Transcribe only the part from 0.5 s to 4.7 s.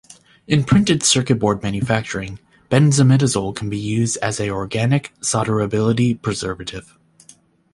printed circuit board manufacturing, benzimidazole can be used as a